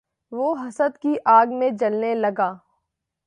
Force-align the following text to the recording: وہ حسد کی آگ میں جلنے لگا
وہ 0.31 0.47
حسد 0.57 0.97
کی 0.97 1.15
آگ 1.31 1.53
میں 1.59 1.69
جلنے 1.79 2.13
لگا 2.15 2.51